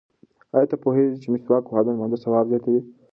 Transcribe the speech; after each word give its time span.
ایا 0.55 0.67
ته 0.71 0.75
پوهېږې 0.83 1.17
چې 1.21 1.27
مسواک 1.33 1.63
وهل 1.67 1.83
د 1.85 1.89
لمانځه 1.95 2.17
ثواب 2.23 2.45
زیاتوي؟ 2.51 2.81